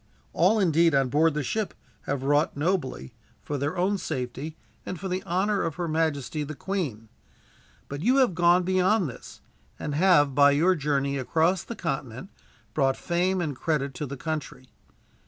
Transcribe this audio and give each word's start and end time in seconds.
All 0.33 0.57
indeed 0.59 0.95
on 0.95 1.09
board 1.09 1.35
the 1.35 1.43
ship 1.43 1.75
have 2.07 2.23
wrought 2.23 2.57
nobly, 2.57 3.13
for 3.43 3.59
their 3.59 3.77
own 3.77 3.99
safety 3.99 4.57
and 4.83 4.99
for 4.99 5.07
the 5.07 5.21
honor 5.27 5.61
of 5.61 5.75
her 5.75 5.87
majesty 5.87 6.43
the 6.43 6.55
Queen. 6.55 7.07
But 7.87 8.01
you 8.01 8.17
have 8.17 8.33
gone 8.33 8.63
beyond 8.63 9.07
this; 9.07 9.41
and 9.77 9.93
have, 9.93 10.33
by 10.33 10.51
your 10.53 10.73
journey 10.73 11.19
across 11.19 11.61
the 11.61 11.75
continent, 11.75 12.31
brought 12.73 12.97
fame 12.97 13.41
and 13.41 13.55
credit 13.55 13.93
to 13.93 14.07
the 14.07 14.17
country. 14.17 14.69